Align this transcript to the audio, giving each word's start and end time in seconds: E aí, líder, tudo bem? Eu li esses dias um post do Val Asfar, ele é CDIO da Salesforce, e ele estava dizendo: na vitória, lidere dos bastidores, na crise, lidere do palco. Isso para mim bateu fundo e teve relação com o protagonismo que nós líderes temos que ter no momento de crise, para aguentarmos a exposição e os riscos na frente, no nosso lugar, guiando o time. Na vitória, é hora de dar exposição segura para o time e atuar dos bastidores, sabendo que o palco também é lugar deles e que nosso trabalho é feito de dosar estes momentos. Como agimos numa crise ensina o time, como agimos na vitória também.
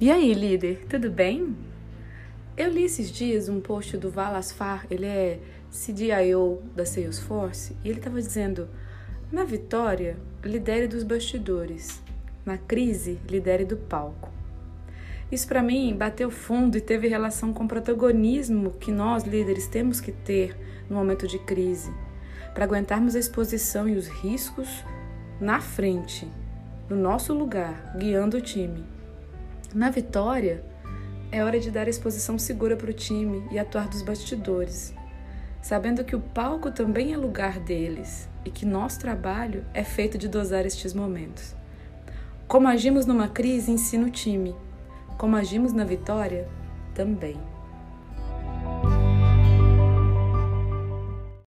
E 0.00 0.10
aí, 0.10 0.32
líder, 0.32 0.86
tudo 0.88 1.10
bem? 1.10 1.54
Eu 2.56 2.70
li 2.70 2.84
esses 2.84 3.10
dias 3.10 3.50
um 3.50 3.60
post 3.60 3.98
do 3.98 4.10
Val 4.10 4.34
Asfar, 4.34 4.86
ele 4.90 5.04
é 5.04 5.38
CDIO 5.70 6.62
da 6.74 6.86
Salesforce, 6.86 7.76
e 7.84 7.90
ele 7.90 7.98
estava 7.98 8.18
dizendo: 8.18 8.66
na 9.30 9.44
vitória, 9.44 10.16
lidere 10.42 10.88
dos 10.88 11.02
bastidores, 11.02 12.00
na 12.46 12.56
crise, 12.56 13.18
lidere 13.28 13.66
do 13.66 13.76
palco. 13.76 14.32
Isso 15.30 15.46
para 15.46 15.62
mim 15.62 15.94
bateu 15.94 16.30
fundo 16.30 16.78
e 16.78 16.80
teve 16.80 17.06
relação 17.06 17.52
com 17.52 17.64
o 17.64 17.68
protagonismo 17.68 18.70
que 18.80 18.90
nós 18.90 19.24
líderes 19.24 19.66
temos 19.66 20.00
que 20.00 20.12
ter 20.12 20.56
no 20.88 20.96
momento 20.96 21.28
de 21.28 21.38
crise, 21.40 21.92
para 22.54 22.64
aguentarmos 22.64 23.14
a 23.14 23.18
exposição 23.18 23.86
e 23.86 23.96
os 23.96 24.08
riscos 24.08 24.82
na 25.38 25.60
frente, 25.60 26.26
no 26.88 26.96
nosso 26.96 27.34
lugar, 27.34 27.94
guiando 27.98 28.38
o 28.38 28.40
time. 28.40 28.98
Na 29.72 29.88
vitória, 29.88 30.64
é 31.30 31.44
hora 31.44 31.60
de 31.60 31.70
dar 31.70 31.86
exposição 31.86 32.36
segura 32.36 32.76
para 32.76 32.90
o 32.90 32.94
time 32.94 33.46
e 33.52 33.58
atuar 33.58 33.86
dos 33.88 34.02
bastidores, 34.02 34.92
sabendo 35.62 36.02
que 36.04 36.16
o 36.16 36.20
palco 36.20 36.72
também 36.72 37.12
é 37.12 37.16
lugar 37.16 37.60
deles 37.60 38.28
e 38.44 38.50
que 38.50 38.66
nosso 38.66 38.98
trabalho 38.98 39.64
é 39.72 39.84
feito 39.84 40.18
de 40.18 40.26
dosar 40.26 40.66
estes 40.66 40.92
momentos. 40.92 41.54
Como 42.48 42.66
agimos 42.66 43.06
numa 43.06 43.28
crise 43.28 43.70
ensina 43.70 44.08
o 44.08 44.10
time, 44.10 44.56
como 45.16 45.36
agimos 45.36 45.72
na 45.72 45.84
vitória 45.84 46.48
também. 46.92 47.38